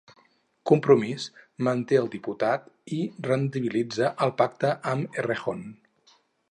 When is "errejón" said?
5.25-5.65